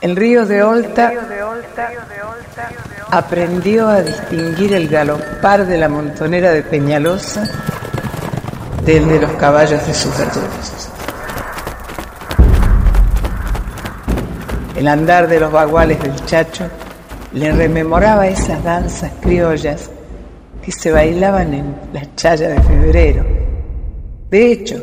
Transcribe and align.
El 0.00 0.14
río 0.14 0.46
de 0.46 0.62
Olta 0.62 1.12
aprendió 3.10 3.88
a 3.88 4.00
distinguir 4.00 4.72
el 4.72 4.88
galopar 4.88 5.66
de 5.66 5.76
la 5.76 5.88
montonera 5.88 6.52
de 6.52 6.62
Peñalosa 6.62 7.42
del 8.84 9.08
de 9.08 9.20
los 9.20 9.32
caballos 9.32 9.84
de 9.84 9.94
sus 9.94 10.16
verduros. 10.16 10.88
El 14.76 14.86
andar 14.86 15.26
de 15.26 15.40
los 15.40 15.50
baguales 15.50 16.00
del 16.00 16.14
Chacho 16.26 16.68
le 17.32 17.50
rememoraba 17.50 18.28
esas 18.28 18.62
danzas 18.62 19.10
criollas 19.20 19.90
que 20.62 20.70
se 20.70 20.92
bailaban 20.92 21.54
en 21.54 21.74
la 21.92 22.14
chaya 22.14 22.48
de 22.48 22.62
febrero. 22.62 23.26
De 24.30 24.52
hecho, 24.52 24.80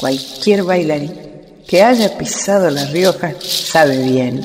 cualquier 0.00 0.62
bailarín 0.62 1.27
que 1.68 1.82
haya 1.82 2.16
pisado 2.16 2.70
La 2.70 2.86
Rioja 2.86 3.34
sabe 3.42 3.98
bien 4.02 4.40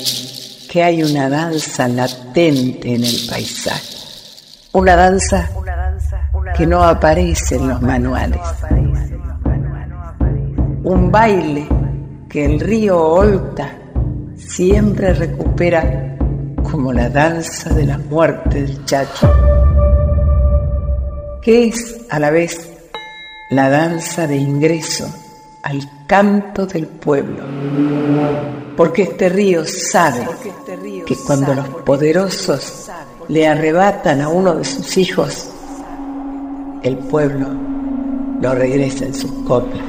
que 0.70 0.82
hay 0.82 1.02
una 1.02 1.30
danza 1.30 1.88
latente 1.88 2.94
en 2.94 3.02
el 3.02 3.16
paisaje, 3.30 3.96
una 4.72 4.94
danza 4.94 5.48
que 6.54 6.66
no 6.66 6.84
aparece 6.84 7.54
en 7.56 7.68
los 7.68 7.80
manuales, 7.80 8.40
un 10.82 11.10
baile 11.10 11.66
que 12.28 12.44
el 12.44 12.60
río 12.60 13.02
Olta 13.02 13.70
siempre 14.36 15.14
recupera 15.14 16.18
como 16.70 16.92
la 16.92 17.08
danza 17.08 17.72
de 17.72 17.86
la 17.86 17.96
muerte 17.96 18.64
del 18.64 18.84
chacho, 18.84 19.32
que 21.40 21.68
es 21.68 22.00
a 22.10 22.18
la 22.18 22.28
vez 22.28 22.68
la 23.48 23.70
danza 23.70 24.26
de 24.26 24.36
ingreso 24.36 25.10
al 25.62 25.93
canto 26.06 26.66
del 26.66 26.86
pueblo. 26.86 27.44
Porque 28.76 29.02
este 29.02 29.28
río 29.28 29.64
sabe 29.64 30.26
que 31.06 31.16
cuando 31.16 31.54
los 31.54 31.68
poderosos 31.84 32.90
le 33.28 33.46
arrebatan 33.46 34.20
a 34.20 34.28
uno 34.28 34.54
de 34.54 34.64
sus 34.64 34.96
hijos, 34.96 35.50
el 36.82 36.98
pueblo 36.98 37.48
lo 38.40 38.54
regresa 38.54 39.06
en 39.06 39.14
sus 39.14 39.30
coplas. 39.46 39.82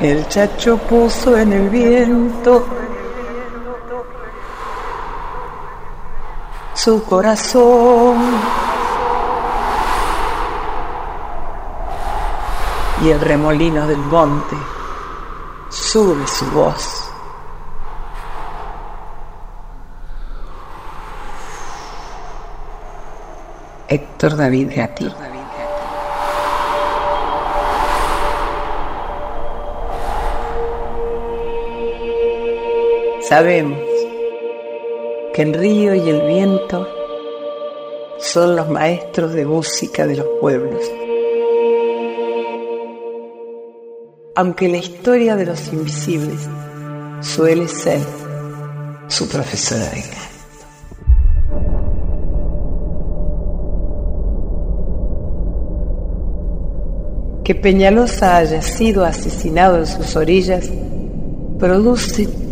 El 0.00 0.28
chacho 0.28 0.76
puso 0.76 1.36
en 1.36 1.52
el 1.52 1.68
viento 1.70 2.66
su 6.84 7.02
corazón. 7.02 8.18
Y 13.02 13.08
el 13.08 13.20
remolino 13.20 13.86
del 13.86 13.96
monte 13.96 14.54
sube 15.70 16.26
su 16.26 16.44
voz. 16.50 17.10
Héctor 23.88 24.36
David 24.36 24.72
Gatti. 24.76 25.10
Sabemos 33.26 33.93
que 35.34 35.42
el 35.42 35.52
río 35.52 35.96
y 35.96 36.08
el 36.08 36.28
viento 36.28 36.86
son 38.20 38.54
los 38.54 38.68
maestros 38.68 39.32
de 39.32 39.44
música 39.44 40.06
de 40.06 40.18
los 40.18 40.26
pueblos. 40.40 40.80
Aunque 44.36 44.68
la 44.68 44.76
historia 44.76 45.34
de 45.34 45.46
los 45.46 45.72
invisibles 45.72 46.48
suele 47.20 47.66
ser 47.66 47.98
su 49.08 49.28
profesora 49.28 49.86
de 49.86 50.02
canto. 50.02 50.18
Que 57.42 57.56
Peñalosa 57.56 58.36
haya 58.36 58.62
sido 58.62 59.04
asesinado 59.04 59.78
en 59.78 59.86
sus 59.88 60.14
orillas 60.14 60.70
produce 61.58 62.43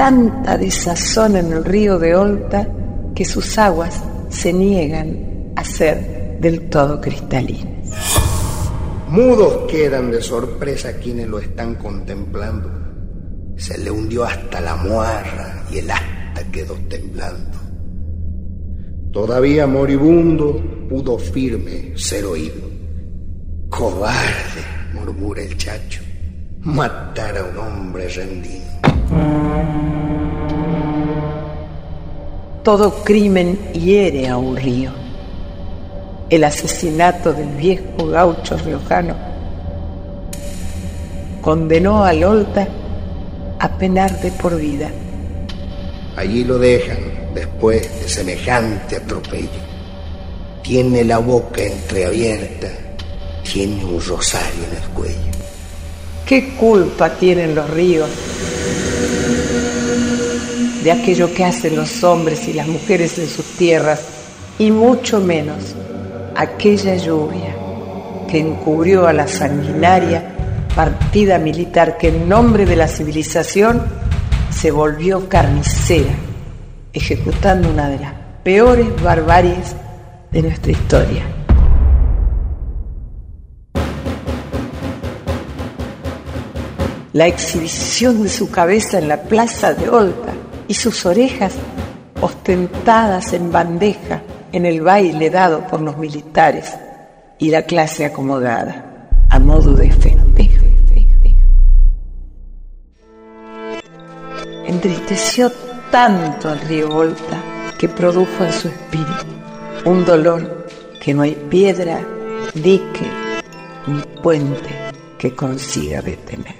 tanta 0.00 0.56
desazón 0.56 1.36
en 1.36 1.52
el 1.52 1.62
río 1.62 1.98
de 1.98 2.16
Olta 2.16 2.66
que 3.14 3.22
sus 3.22 3.58
aguas 3.58 4.02
se 4.30 4.50
niegan 4.50 5.52
a 5.56 5.62
ser 5.62 6.38
del 6.40 6.70
todo 6.70 7.02
cristalinas. 7.02 8.16
Mudos 9.08 9.70
quedan 9.70 10.10
de 10.10 10.22
sorpresa 10.22 10.94
quienes 10.94 11.28
lo 11.28 11.38
están 11.38 11.74
contemplando. 11.74 12.70
Se 13.58 13.76
le 13.76 13.90
hundió 13.90 14.24
hasta 14.24 14.62
la 14.62 14.74
muarra 14.74 15.66
y 15.70 15.80
el 15.80 15.90
asta 15.90 16.50
quedó 16.50 16.76
temblando. 16.88 17.58
Todavía 19.12 19.66
moribundo 19.66 20.88
pudo 20.88 21.18
firme 21.18 21.92
ser 21.96 22.24
oído. 22.24 22.70
Cobarde, 23.68 24.64
murmura 24.94 25.42
el 25.42 25.58
chacho, 25.58 26.00
matar 26.62 27.38
a 27.38 27.44
un 27.44 27.56
hombre 27.58 28.08
rendido. 28.08 28.64
Todo 32.62 33.02
crimen 33.02 33.58
hiere 33.72 34.28
a 34.28 34.36
un 34.36 34.56
río. 34.56 34.90
El 36.28 36.44
asesinato 36.44 37.32
del 37.32 37.48
viejo 37.56 38.06
gaucho 38.06 38.56
riojano 38.58 39.16
condenó 41.40 42.04
a 42.04 42.12
Lolta 42.12 42.68
a 43.58 43.78
penar 43.78 44.20
de 44.20 44.30
por 44.30 44.56
vida. 44.56 44.90
Allí 46.16 46.44
lo 46.44 46.58
dejan 46.58 46.98
después 47.34 47.82
de 48.02 48.08
semejante 48.08 48.96
atropello. 48.96 49.48
Tiene 50.62 51.02
la 51.04 51.18
boca 51.18 51.62
entreabierta, 51.62 52.68
tiene 53.50 53.82
un 53.82 54.00
rosario 54.04 54.64
en 54.70 54.76
el 54.76 54.88
cuello. 54.90 55.30
¿Qué 56.30 56.50
culpa 56.50 57.10
tienen 57.10 57.56
los 57.56 57.68
ríos 57.68 58.08
de 60.84 60.92
aquello 60.92 61.34
que 61.34 61.44
hacen 61.44 61.74
los 61.74 62.04
hombres 62.04 62.46
y 62.46 62.52
las 62.52 62.68
mujeres 62.68 63.18
en 63.18 63.26
sus 63.26 63.44
tierras, 63.56 64.00
y 64.56 64.70
mucho 64.70 65.18
menos 65.20 65.74
aquella 66.36 66.94
lluvia 66.94 67.56
que 68.28 68.38
encubrió 68.38 69.08
a 69.08 69.12
la 69.12 69.26
sanguinaria 69.26 70.22
partida 70.76 71.36
militar 71.38 71.98
que 71.98 72.10
en 72.10 72.28
nombre 72.28 72.64
de 72.64 72.76
la 72.76 72.86
civilización 72.86 73.82
se 74.50 74.70
volvió 74.70 75.28
carnicera, 75.28 76.14
ejecutando 76.92 77.70
una 77.70 77.88
de 77.88 77.98
las 77.98 78.12
peores 78.44 78.86
barbaries 79.02 79.74
de 80.30 80.42
nuestra 80.42 80.70
historia. 80.70 81.39
La 87.12 87.26
exhibición 87.26 88.22
de 88.22 88.28
su 88.28 88.50
cabeza 88.50 88.98
en 88.98 89.08
la 89.08 89.22
plaza 89.22 89.74
de 89.74 89.88
Olta 89.88 90.32
y 90.68 90.74
sus 90.74 91.04
orejas 91.06 91.54
ostentadas 92.20 93.32
en 93.32 93.50
bandeja 93.50 94.22
en 94.52 94.66
el 94.66 94.80
baile 94.80 95.30
dado 95.30 95.66
por 95.66 95.80
los 95.80 95.96
militares 95.96 96.72
y 97.38 97.50
la 97.50 97.62
clase 97.62 98.04
acomodada 98.04 99.08
a 99.28 99.38
modo 99.38 99.72
de 99.74 99.90
festejo. 99.90 100.30
Entristeció 104.70 105.50
tanto 105.90 106.48
al 106.48 106.60
río 106.60 106.88
Volta 106.88 107.42
que 107.76 107.88
produjo 107.88 108.44
en 108.44 108.52
su 108.52 108.68
espíritu 108.68 109.26
un 109.84 110.04
dolor 110.04 110.66
que 111.02 111.12
no 111.12 111.22
hay 111.22 111.34
piedra, 111.34 112.00
dique 112.54 113.10
ni 113.88 114.00
puente 114.22 114.70
que 115.18 115.34
consiga 115.34 116.00
detener. 116.00 116.59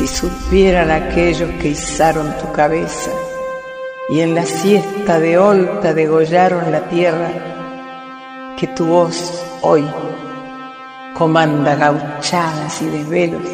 Si 0.00 0.06
supieran 0.08 0.90
aquellos 0.90 1.50
que 1.60 1.68
izaron 1.68 2.34
tu 2.38 2.50
cabeza 2.52 3.10
y 4.08 4.20
en 4.20 4.34
la 4.34 4.46
siesta 4.46 5.20
de 5.20 5.36
Olta 5.36 5.92
degollaron 5.92 6.72
la 6.72 6.88
tierra, 6.88 7.30
que 8.56 8.66
tu 8.68 8.86
voz 8.86 9.44
hoy 9.60 9.84
comanda 11.12 11.74
gauchadas 11.74 12.80
y 12.80 12.86
desvelos, 12.86 13.46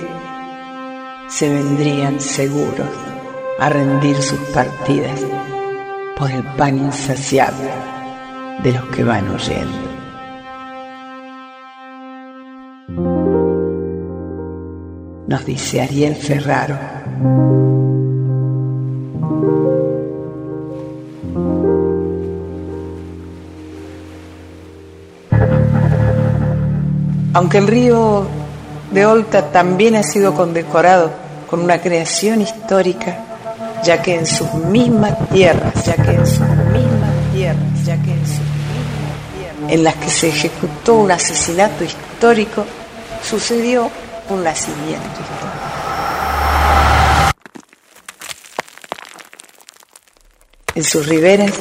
se 1.27 1.49
vendrían 1.49 2.21
seguros 2.21 2.91
a 3.59 3.69
rendir 3.69 4.17
sus 4.23 4.39
partidas 4.55 5.21
por 6.17 6.31
el 6.31 6.45
pan 6.55 6.79
insaciable 6.79 7.71
de 8.63 8.73
los 8.73 8.85
que 8.91 9.03
van 9.03 9.29
huyendo. 9.35 10.06
nos 15.27 15.45
dice 15.45 15.81
Ariel 15.81 16.15
Ferraro. 16.15 16.79
Aunque 27.33 27.59
el 27.59 27.67
río 27.67 28.27
de 28.93 29.05
Olta 29.05 29.51
también 29.51 29.97
ha 29.97 30.03
sido 30.03 30.35
condecorado 30.35 31.11
con 31.51 31.61
una 31.61 31.81
creación 31.81 32.41
histórica, 32.41 33.19
ya 33.85 34.01
que 34.01 34.15
en 34.15 34.27
sus 34.27 34.53
mismas 34.55 35.29
tierras, 35.29 35.85
ya 35.85 35.97
que 35.97 36.13
en 36.13 36.27
sus 36.27 36.41
mismas 36.41 37.13
tierras, 37.35 37.85
ya 37.85 37.97
que 38.03 38.13
en 38.13 38.27
sus 38.27 38.39
mismas 38.39 39.31
tierras, 39.37 39.69
en 39.69 39.85
las 39.85 39.95
que 39.97 40.09
se 40.09 40.29
ejecutó 40.29 40.95
un 40.95 41.11
asesinato 41.11 41.85
histórico, 41.85 42.65
sucedió 43.23 43.91
un 44.31 44.43
nacimiento 44.43 45.21
histórico. 45.21 45.57
En 50.75 50.85
sus 50.85 51.07
riberas 51.07 51.53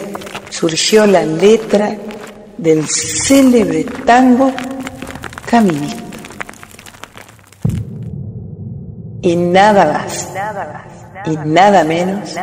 surgió 0.50 1.06
la 1.06 1.24
letra 1.24 1.96
del 2.58 2.88
célebre 2.88 3.86
tango 4.06 4.52
Caminito. 5.50 6.04
Y 9.22 9.36
nada 9.36 9.86
más, 9.86 10.30
y 11.26 11.38
nada 11.48 11.84
menos 11.84 12.36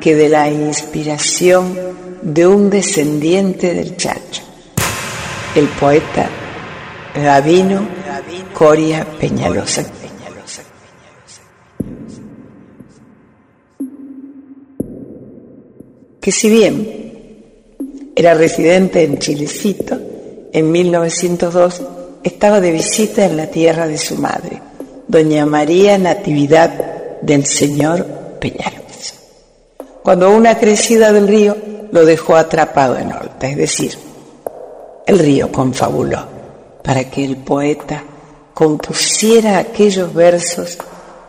que 0.00 0.14
de 0.14 0.28
la 0.28 0.48
inspiración 0.48 1.76
de 2.22 2.46
un 2.46 2.70
descendiente 2.70 3.74
del 3.74 3.96
Chacho, 3.96 4.42
el 5.54 5.68
poeta 5.68 6.28
Gavino 7.22 7.86
Coria 8.52 9.04
Peñalosa. 9.18 9.84
Que 16.20 16.32
si 16.32 16.50
bien 16.50 18.12
era 18.14 18.34
residente 18.34 19.04
en 19.04 19.18
Chilecito, 19.18 19.98
en 20.52 20.72
1902 20.72 21.82
estaba 22.22 22.60
de 22.60 22.72
visita 22.72 23.24
en 23.24 23.36
la 23.36 23.46
tierra 23.46 23.86
de 23.86 23.98
su 23.98 24.16
madre, 24.16 24.60
doña 25.06 25.46
María 25.46 25.96
Natividad 25.98 27.20
del 27.22 27.46
Señor 27.46 28.04
Peñalosa. 28.40 29.14
Cuando 30.02 30.30
una 30.30 30.58
crecida 30.58 31.12
del 31.12 31.28
río 31.28 31.56
lo 31.92 32.04
dejó 32.04 32.36
atrapado 32.36 32.98
en 32.98 33.12
Olta, 33.12 33.48
es 33.48 33.56
decir, 33.56 33.92
el 35.06 35.18
río 35.18 35.50
confabuló 35.50 36.37
para 36.88 37.10
que 37.10 37.22
el 37.22 37.36
poeta 37.36 38.02
compusiera 38.54 39.58
aquellos 39.58 40.14
versos 40.14 40.78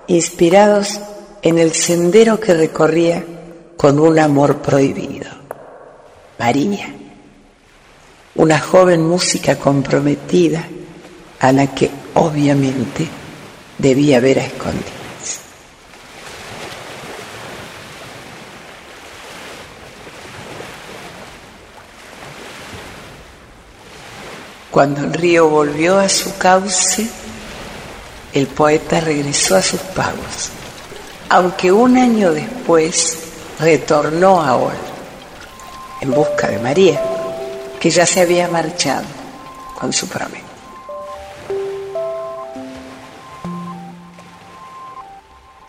inspirados 0.08 1.02
en 1.42 1.60
el 1.60 1.74
sendero 1.74 2.40
que 2.40 2.54
recorría 2.54 3.26
con 3.76 4.00
un 4.00 4.18
amor 4.20 4.62
prohibido. 4.62 5.28
María, 6.40 6.96
una 8.36 8.58
joven 8.58 9.06
música 9.06 9.58
comprometida 9.58 10.66
a 11.42 11.52
la 11.52 11.76
que 11.76 11.92
obviamente 12.14 13.06
debía 13.78 14.22
ver 14.22 14.40
a 14.40 14.46
Cuando 24.72 25.02
el 25.02 25.14
río 25.14 25.50
volvió 25.50 25.98
a 25.98 26.08
su 26.08 26.38
cauce, 26.38 27.10
el 28.34 28.46
poeta 28.46 29.00
regresó 29.02 29.56
a 29.56 29.64
sus 29.64 29.80
pagos, 29.80 30.50
aunque 31.30 31.72
un 31.72 31.98
año 31.98 32.32
después 32.32 33.18
retornó 33.60 34.42
a 34.42 34.56
Ol 34.56 34.74
en 36.02 36.12
busca 36.12 36.48
de 36.48 36.60
María, 36.60 37.02
que 37.80 37.90
ya 37.90 38.06
se 38.06 38.22
había 38.22 38.48
marchado 38.48 39.06
con 39.80 39.92
su 39.92 40.08
promesa. 40.08 40.46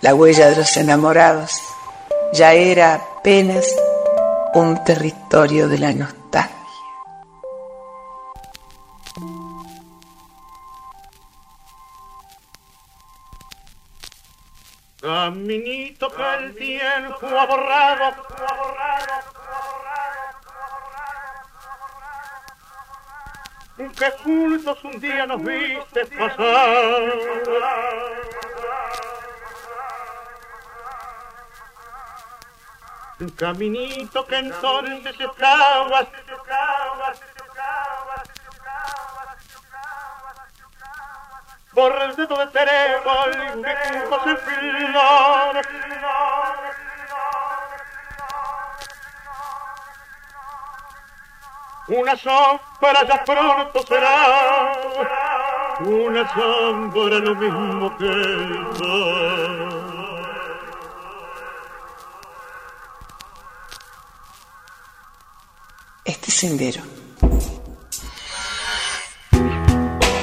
La 0.03 0.15
huella 0.15 0.51
de 0.51 0.57
los 0.57 0.77
enamorados 0.77 1.53
ya 2.33 2.53
era 2.53 2.95
apenas 2.95 3.67
un 4.55 4.83
territorio 4.85 5.69
de 5.69 5.79
la 5.79 5.93
nostalgia. 5.93 6.20
Tiempo 16.79 17.27
ha 17.27 17.47
borrado, 17.47 18.15
que 23.99 24.11
juntos 24.23 24.85
un 24.85 25.01
día 25.01 25.27
nos 25.27 25.43
viste 25.43 26.07
pasar. 26.07 27.13
Un 33.21 33.29
caminito 33.31 34.27
que 34.27 34.37
entonces 34.37 35.21
estabas, 35.21 36.07
por 41.75 42.03
el 42.03 42.17
dedo 42.17 42.37
de 42.37 42.47
trébol 42.49 43.31
y 43.35 43.93
dibujos 43.93 44.27
en 44.27 44.39
flores. 44.39 45.67
Una 51.91 52.17
sombra 52.17 53.05
ya 53.09 53.25
pronto 53.25 53.83
será, 53.85 54.73
una 55.81 56.33
sombra 56.33 57.19
lo 57.19 57.35
mismo 57.35 57.97
que 57.99 58.05
el 58.07 58.77
sol. 58.77 59.71
Este 66.05 66.31
sendero 66.31 66.83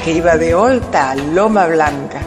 que 0.06 0.12
iba 0.14 0.38
de 0.38 0.56
Olta 0.56 1.10
a 1.10 1.16
Loma 1.16 1.68
Blanca 1.68 2.22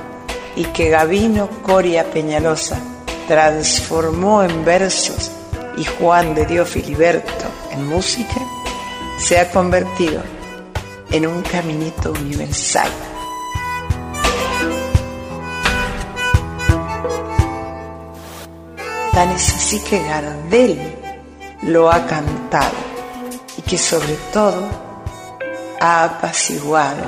y 0.55 0.65
que 0.65 0.91
Gavino 0.91 1.49
Coria 1.63 2.05
Peñalosa 2.11 2.79
transformó 3.27 4.43
en 4.43 4.67
versos 4.67 5.31
y 5.79 5.85
Juan 5.87 6.35
de 6.35 6.45
Dios 6.45 6.69
Filiberto 6.69 7.47
en 7.71 7.87
música, 7.87 8.39
se 9.21 9.39
ha 9.39 9.51
convertido 9.51 10.23
en 11.11 11.27
un 11.27 11.43
caminito 11.43 12.13
universal. 12.13 12.91
Tan 19.13 19.31
es 19.31 19.55
así 19.55 19.81
que 19.81 20.03
Gardel 20.03 20.97
lo 21.63 21.91
ha 21.91 22.07
cantado 22.07 22.73
y 23.59 23.63
que 23.63 23.77
sobre 23.77 24.17
todo 24.33 24.69
ha 25.81 26.05
apaciguado 26.05 27.05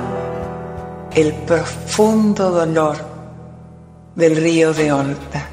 el 1.14 1.32
profundo 1.32 2.50
dolor 2.50 2.96
del 4.14 4.36
río 4.36 4.74
de 4.74 4.92
Olta 4.92 5.46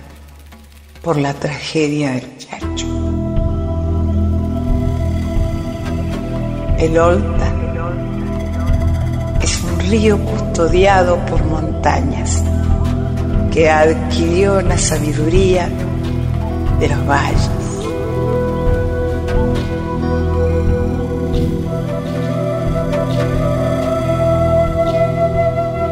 por 1.01 1.17
la 1.17 1.33
tragedia 1.33 2.11
del 2.11 2.37
El 6.79 6.97
Olta 6.97 7.51
es 9.41 9.61
un 9.61 9.79
río 9.81 10.17
custodiado 10.17 11.17
por 11.25 11.43
montañas 11.43 12.41
que 13.51 13.69
adquirió 13.69 14.61
la 14.61 14.77
sabiduría 14.77 15.67
de 16.79 16.87
los 16.87 17.05
valles. 17.05 17.49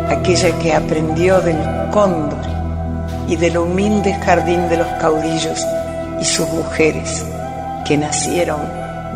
aquella 0.09 0.59
que 0.59 0.73
aprendió 0.73 1.41
del 1.41 1.57
cóndor 1.91 2.39
y 3.27 3.35
del 3.35 3.57
humilde 3.57 4.13
jardín 4.13 4.69
de 4.69 4.77
los 4.77 4.87
caudillos 4.99 5.65
y 6.21 6.25
sus 6.25 6.47
mujeres, 6.49 7.25
que 7.85 7.97
nacieron, 7.97 8.59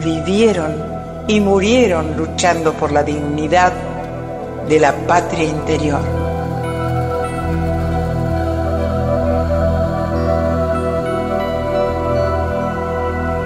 vivieron 0.03 1.00
y 1.27 1.39
murieron 1.39 2.17
luchando 2.17 2.73
por 2.73 2.91
la 2.91 3.03
dignidad 3.03 3.73
de 4.67 4.79
la 4.79 4.93
patria 5.07 5.43
interior. 5.43 6.21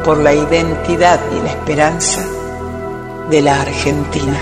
por 0.06 0.20
la 0.20 0.36
identidad 0.36 1.20
y 1.36 1.42
la 1.42 1.50
esperanza 1.50 2.24
de 3.32 3.42
la 3.42 3.60
Argentina. 3.60 4.40